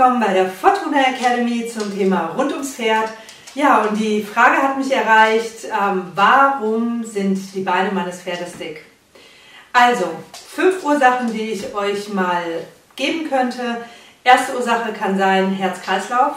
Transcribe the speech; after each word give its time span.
willkommen 0.00 0.24
bei 0.26 0.32
der 0.32 0.48
Fortuna 0.48 0.96
Academy 1.08 1.68
zum 1.68 1.94
Thema 1.94 2.32
rund 2.34 2.52
ums 2.52 2.74
Pferd. 2.74 3.10
Ja, 3.54 3.82
und 3.82 4.00
die 4.00 4.22
Frage 4.22 4.56
hat 4.56 4.78
mich 4.78 4.90
erreicht, 4.90 5.66
ähm, 5.66 6.12
warum 6.14 7.04
sind 7.04 7.38
die 7.54 7.60
Beine 7.60 7.92
meines 7.92 8.22
Pferdes 8.22 8.56
dick? 8.56 8.82
Also, 9.74 10.06
fünf 10.32 10.82
Ursachen, 10.84 11.30
die 11.34 11.50
ich 11.50 11.74
euch 11.74 12.08
mal 12.14 12.42
geben 12.96 13.28
könnte. 13.28 13.76
Erste 14.24 14.56
Ursache 14.56 14.94
kann 14.94 15.18
sein 15.18 15.52
Herz-Kreislauf. 15.52 16.32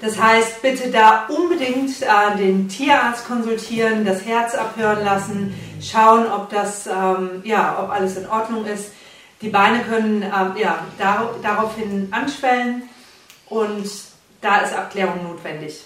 Das 0.00 0.18
heißt, 0.18 0.62
bitte 0.62 0.90
da 0.90 1.26
unbedingt 1.28 2.00
äh, 2.00 2.38
den 2.38 2.70
Tierarzt 2.70 3.26
konsultieren, 3.26 4.06
das 4.06 4.24
Herz 4.24 4.54
abhören 4.54 5.04
lassen, 5.04 5.52
schauen, 5.82 6.24
ob 6.32 6.48
das, 6.48 6.86
ähm, 6.86 7.42
ja, 7.44 7.76
ob 7.82 7.90
alles 7.90 8.16
in 8.16 8.26
Ordnung 8.30 8.64
ist. 8.64 8.92
Die 9.42 9.50
Beine 9.50 9.80
können 9.80 10.22
äh, 10.22 10.58
ja, 10.58 10.78
dar 10.96 11.34
daraufhin 11.42 12.08
anschwellen 12.10 12.88
und 13.48 13.90
da 14.40 14.58
ist 14.58 14.74
Abklärung 14.74 15.22
notwendig. 15.24 15.84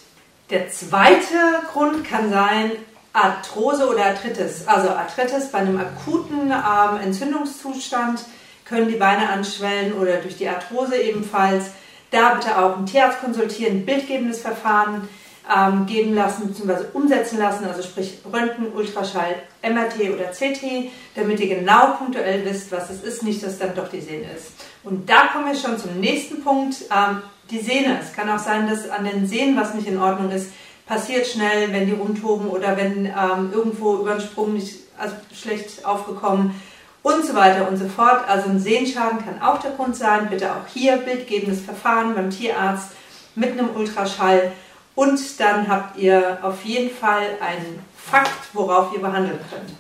Der 0.51 0.71
zweite 0.71 1.63
Grund 1.73 2.05
kann 2.05 2.31
sein 2.31 2.73
Arthrose 3.13 3.89
oder 3.89 4.07
Arthritis. 4.07 4.67
Also 4.67 4.91
Arthritis 4.91 5.51
bei 5.51 5.59
einem 5.59 5.79
akuten 5.79 6.51
ähm, 6.51 7.01
Entzündungszustand 7.03 8.25
können 8.65 8.89
die 8.89 8.97
Beine 8.97 9.29
anschwellen 9.29 9.95
oder 9.95 10.17
durch 10.17 10.37
die 10.37 10.49
Arthrose 10.49 10.97
ebenfalls. 10.97 11.67
Da 12.11 12.35
bitte 12.35 12.59
auch 12.59 12.77
einen 12.77 12.87
Tierarzt 12.87 13.21
konsultieren, 13.21 13.85
bildgebendes 13.85 14.41
Verfahren 14.41 15.09
ähm, 15.55 15.87
geben 15.87 16.15
lassen 16.15 16.49
bzw. 16.49 16.85
umsetzen 16.93 17.39
lassen, 17.39 17.65
also 17.67 17.83
sprich 17.83 18.19
Röntgen, 18.31 18.73
Ultraschall, 18.73 19.37
MRT 19.63 20.11
oder 20.13 20.27
CT, 20.27 20.91
damit 21.15 21.41
ihr 21.41 21.55
genau 21.55 21.95
punktuell 21.99 22.45
wisst, 22.45 22.71
was 22.71 22.91
es 22.91 23.03
ist, 23.03 23.23
nicht, 23.23 23.43
dass 23.43 23.59
dann 23.59 23.75
doch 23.75 23.89
die 23.89 24.01
Sehne 24.01 24.27
ist. 24.37 24.53
Und 24.85 25.09
da 25.09 25.29
kommen 25.33 25.47
wir 25.47 25.55
schon 25.55 25.79
zum 25.79 25.99
nächsten 26.01 26.43
Punkt, 26.43 26.77
ähm, 26.91 27.23
die 27.51 27.61
Sehne. 27.61 27.99
Es 28.01 28.13
kann 28.13 28.31
auch 28.31 28.39
sein, 28.39 28.69
dass 28.69 28.89
an 28.89 29.05
den 29.05 29.27
Sehnen 29.27 29.57
was 29.57 29.75
nicht 29.75 29.89
in 29.89 30.01
Ordnung 30.01 30.31
ist. 30.31 30.51
Passiert 30.87 31.27
schnell, 31.27 31.73
wenn 31.73 31.87
die 31.87 31.93
rumtoben 31.93 32.49
oder 32.49 32.77
wenn 32.77 33.07
ähm, 33.07 33.51
irgendwo 33.53 33.97
über 33.97 34.13
den 34.13 34.21
Sprung 34.21 34.55
nicht 34.55 34.77
also 34.97 35.15
schlecht 35.35 35.85
aufgekommen 35.85 36.61
und 37.03 37.25
so 37.25 37.35
weiter 37.35 37.69
und 37.69 37.77
so 37.77 37.89
fort. 37.89 38.29
Also 38.29 38.49
ein 38.49 38.59
Sehenschaden 38.59 39.19
kann 39.25 39.41
auch 39.43 39.61
der 39.61 39.73
Grund 39.73 39.97
sein. 39.97 40.29
Bitte 40.31 40.51
auch 40.51 40.67
hier 40.73 40.97
bildgebendes 40.97 41.61
Verfahren 41.61 42.15
beim 42.15 42.31
Tierarzt 42.31 42.93
mit 43.35 43.53
einem 43.53 43.71
Ultraschall 43.75 44.53
und 44.95 45.39
dann 45.39 45.69
habt 45.69 45.97
ihr 45.97 46.39
auf 46.43 46.65
jeden 46.65 46.91
Fall 46.91 47.23
einen 47.41 47.79
Fakt, 47.97 48.49
worauf 48.53 48.93
ihr 48.93 49.01
behandeln 49.01 49.39
könnt. 49.49 49.71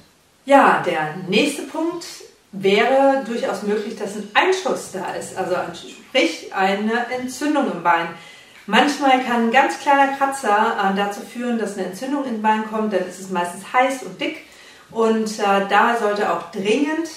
Ja, 0.45 0.81
der 0.87 1.17
nächste 1.29 1.63
Punkt 1.63 2.05
wäre 2.53 3.25
durchaus 3.27 3.63
möglich, 3.63 3.97
dass 3.97 4.17
ein 4.17 4.31
Einschuss 4.35 4.93
da 4.93 5.15
ist, 5.15 5.37
also 5.37 5.55
sprich 5.75 6.53
eine 6.55 7.07
Entzündung 7.19 7.71
im 7.71 7.83
Bein. 7.83 8.09
Manchmal 8.67 9.23
kann 9.25 9.47
ein 9.47 9.51
ganz 9.51 9.81
kleiner 9.81 10.13
Kratzer 10.17 10.93
äh, 10.93 10.97
dazu 10.97 11.21
führen, 11.21 11.59
dass 11.59 11.77
eine 11.77 11.87
Entzündung 11.87 12.25
im 12.25 12.43
Bein 12.43 12.69
kommt, 12.71 12.93
dann 12.93 13.07
ist 13.07 13.21
es 13.21 13.31
meistens 13.31 13.73
heiß 13.73 14.03
und 14.03 14.21
dick 14.21 14.45
und 14.91 15.39
äh, 15.39 15.67
da 15.69 15.97
sollte 15.99 16.33
auch 16.33 16.51
dringend 16.51 17.09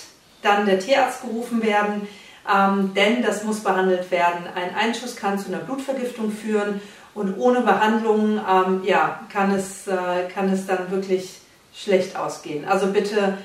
dann 0.42 0.66
der 0.66 0.80
Tierarzt 0.80 1.22
gerufen 1.22 1.62
werden, 1.62 2.08
ähm, 2.52 2.94
denn 2.96 3.22
das 3.22 3.44
muss 3.44 3.62
behandelt 3.62 4.10
werden. 4.12 4.48
Ein 4.56 4.76
Einschuss 4.76 5.16
kann 5.16 5.38
zu 5.40 5.48
einer 5.48 5.60
Blutvergiftung 5.60 6.32
führen 6.32 6.82
und 7.14 7.38
ohne 7.38 7.62
Behandlung 7.62 8.40
ähm, 8.50 8.82
ja, 8.86 9.20
kann, 9.32 9.52
es, 9.52 9.88
äh, 9.88 10.28
kann 10.34 10.52
es 10.52 10.66
dann 10.66 10.90
wirklich 10.90 11.40
schlecht 11.74 12.16
ausgehen. 12.16 12.66
Also 12.66 12.88
bitte 12.88 13.38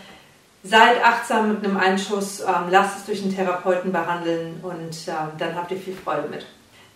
seid 0.69 1.05
achtsam 1.05 1.53
mit 1.53 1.65
einem 1.65 1.77
Einschuss, 1.77 2.41
ähm, 2.41 2.71
lasst 2.71 2.99
es 2.99 3.05
durch 3.07 3.23
einen 3.23 3.35
Therapeuten 3.35 3.93
behandeln 3.93 4.59
und 4.63 4.97
ähm, 5.09 5.31
dann 5.39 5.55
habt 5.55 5.71
ihr 5.71 5.79
viel 5.79 5.95
Freude 5.95 6.29
mit. 6.29 6.47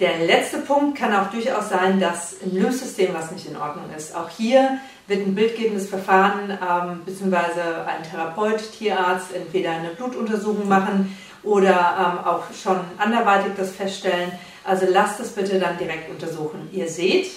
Der 0.01 0.19
letzte 0.19 0.59
Punkt 0.59 0.99
kann 0.99 1.15
auch 1.15 1.31
durchaus 1.31 1.69
sein, 1.69 2.01
dass 2.01 2.33
im 2.43 2.57
Lymphsystem 2.57 3.13
was 3.13 3.31
nicht 3.33 3.47
in 3.47 3.57
Ordnung 3.57 3.85
ist. 3.95 4.17
Auch 4.17 4.31
hier 4.31 4.79
wird 5.07 5.27
ein 5.27 5.35
bildgebendes 5.35 5.91
Verfahren 5.91 6.51
ähm, 6.51 7.03
bzw. 7.05 7.61
ein 7.87 8.03
Therapeut, 8.11 8.61
Tierarzt 8.73 9.35
entweder 9.35 9.73
eine 9.73 9.91
Blutuntersuchung 9.91 10.67
machen 10.69 11.17
oder 11.43 11.71
ähm, 11.71 12.27
auch 12.27 12.45
schon 12.55 12.81
anderweitig 12.97 13.53
das 13.57 13.73
feststellen. 13.73 14.33
Also 14.65 14.87
lasst 14.89 15.21
es 15.21 15.33
bitte 15.33 15.59
dann 15.59 15.77
direkt 15.77 16.11
untersuchen. 16.11 16.71
Ihr 16.73 16.89
seht, 16.89 17.31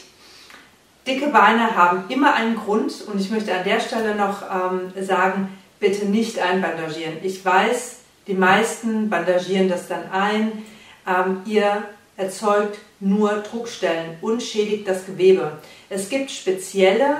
dicke 1.05 1.27
Beine 1.27 1.75
haben 1.75 2.05
immer 2.07 2.33
einen 2.33 2.55
Grund 2.55 2.93
und 3.07 3.19
ich 3.19 3.29
möchte 3.29 3.53
an 3.53 3.65
der 3.65 3.81
Stelle 3.81 4.15
noch 4.15 4.41
ähm, 4.41 4.93
sagen, 5.03 5.49
bitte 5.83 6.05
nicht 6.05 6.39
einbandagieren. 6.39 7.17
Ich 7.23 7.43
weiß, 7.43 7.97
die 8.27 8.35
meisten 8.35 9.09
bandagieren 9.09 9.67
das 9.67 9.89
dann 9.89 10.09
ein. 10.11 10.63
Ähm, 11.05 11.41
ihr 11.45 11.83
erzeugt 12.15 12.79
nur 13.01 13.43
Druckstellen 13.51 14.15
und 14.21 14.41
schädigt 14.41 14.87
das 14.87 15.05
Gewebe. 15.05 15.57
Es 15.89 16.07
gibt 16.07 16.31
spezielle, 16.31 17.17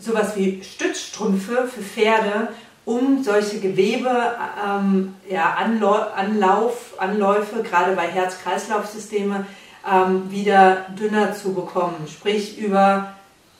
sowas 0.00 0.36
wie 0.36 0.64
Stützstrümpfe 0.64 1.68
für 1.72 1.80
Pferde, 1.80 2.48
um 2.84 3.22
solche 3.22 3.60
Gewebe, 3.60 4.34
ähm, 4.66 5.14
ja, 5.30 5.56
gerade 7.62 7.94
bei 7.94 8.08
Herz-Kreislauf-Systeme, 8.08 9.46
ähm, 9.88 10.28
wieder 10.28 10.86
dünner 10.98 11.34
zu 11.34 11.54
bekommen. 11.54 12.08
Sprich 12.08 12.58
über 12.58 13.14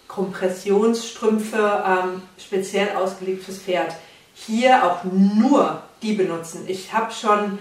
Kompressionsstrümpfe, 0.08 1.84
ähm, 1.86 2.22
speziell 2.36 2.96
ausgelegt 2.96 3.44
fürs 3.44 3.58
Pferd. 3.58 3.94
Hier 4.34 4.84
auch 4.84 5.04
nur 5.04 5.82
die 6.02 6.14
benutzen. 6.14 6.64
Ich 6.66 6.92
habe 6.92 7.12
schon 7.12 7.58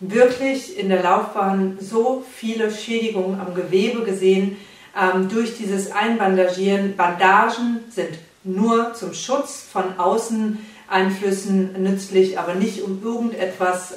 wirklich 0.00 0.78
in 0.78 0.88
der 0.88 1.02
Laufbahn 1.02 1.78
so 1.80 2.24
viele 2.36 2.70
Schädigungen 2.70 3.40
am 3.40 3.54
Gewebe 3.54 4.02
gesehen 4.02 4.56
ähm, 5.00 5.28
durch 5.28 5.56
dieses 5.56 5.92
Einbandagieren. 5.92 6.96
Bandagen 6.96 7.80
sind 7.88 8.18
nur 8.44 8.94
zum 8.94 9.14
Schutz 9.14 9.64
von 9.72 9.98
außen 9.98 10.58
Einflüssen 10.88 11.82
nützlich, 11.82 12.38
aber 12.38 12.54
nicht 12.54 12.82
um 12.82 13.02
irgendetwas 13.02 13.92
äh, 13.92 13.96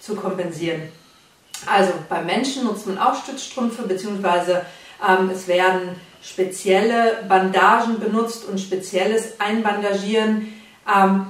zu 0.00 0.14
kompensieren. 0.14 0.82
Also 1.66 1.92
bei 2.08 2.22
Menschen 2.22 2.64
nutzt 2.64 2.86
man 2.86 2.98
auch 2.98 3.14
Stützstrümpfe, 3.22 3.82
beziehungsweise 3.82 4.64
ähm, 5.06 5.30
es 5.30 5.46
werden 5.48 5.96
spezielle 6.22 7.24
Bandagen 7.28 7.98
benutzt 7.98 8.48
und 8.48 8.60
spezielles 8.60 9.40
Einbandagieren. 9.40 10.52
Ähm, 10.92 11.26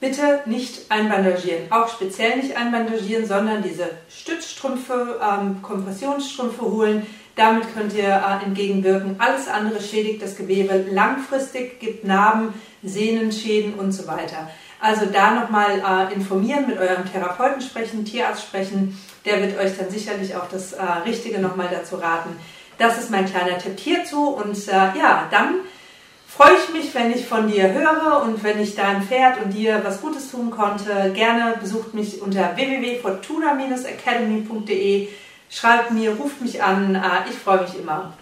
bitte 0.00 0.42
nicht 0.46 0.90
einbandagieren, 0.90 1.70
auch 1.70 1.88
speziell 1.88 2.36
nicht 2.36 2.56
einbandagieren, 2.56 3.26
sondern 3.26 3.62
diese 3.62 3.90
Stützstrümpfe, 4.08 5.20
ähm, 5.22 5.62
Kompressionsstrümpfe 5.62 6.62
holen. 6.62 7.06
Damit 7.34 7.72
könnt 7.74 7.94
ihr 7.94 8.08
äh, 8.08 8.44
entgegenwirken. 8.44 9.16
Alles 9.18 9.48
andere 9.48 9.80
schädigt 9.80 10.22
das 10.22 10.36
Gewebe 10.36 10.86
langfristig, 10.90 11.78
gibt 11.80 12.04
Narben, 12.04 12.52
Sehnenschäden 12.82 13.74
und 13.74 13.92
so 13.92 14.06
weiter. 14.06 14.48
Also 14.80 15.06
da 15.06 15.32
nochmal 15.32 15.80
äh, 15.80 16.14
informieren, 16.14 16.66
mit 16.68 16.78
eurem 16.78 17.10
Therapeuten 17.10 17.60
sprechen, 17.60 18.04
Tierarzt 18.04 18.42
sprechen. 18.42 18.98
Der 19.24 19.40
wird 19.42 19.58
euch 19.58 19.76
dann 19.76 19.90
sicherlich 19.90 20.36
auch 20.36 20.48
das 20.48 20.72
äh, 20.72 20.82
Richtige 21.04 21.40
nochmal 21.40 21.68
dazu 21.70 21.96
raten. 21.96 22.36
Das 22.78 22.96
ist 22.98 23.10
mein 23.10 23.26
kleiner 23.26 23.58
Tipp 23.58 23.78
hierzu. 23.78 24.28
Und 24.28 24.56
äh, 24.68 24.72
ja, 24.72 25.26
dann 25.30 25.56
freue 26.28 26.52
ich 26.62 26.68
mich, 26.72 26.94
wenn 26.94 27.10
ich 27.10 27.26
von 27.26 27.48
dir 27.48 27.72
höre 27.72 28.22
und 28.22 28.44
wenn 28.44 28.60
ich 28.60 28.76
deinem 28.76 29.02
Pferd 29.02 29.42
und 29.42 29.50
dir 29.50 29.80
was 29.82 30.02
Gutes 30.02 30.30
tun 30.30 30.50
konnte. 30.50 31.10
Gerne 31.14 31.54
besucht 31.58 31.94
mich 31.94 32.20
unter 32.20 32.54
www.fortuna-academy.de. 32.54 35.08
Schreibt 35.50 35.92
mir, 35.92 36.10
ruft 36.12 36.42
mich 36.42 36.62
an. 36.62 36.94
Äh, 36.94 37.30
ich 37.30 37.36
freue 37.36 37.62
mich 37.62 37.78
immer. 37.78 38.12